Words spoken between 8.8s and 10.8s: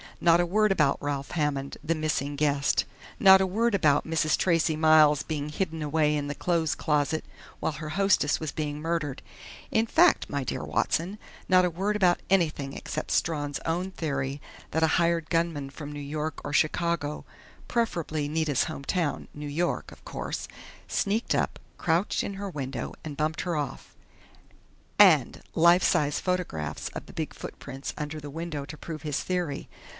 murdered!... In fact, my dear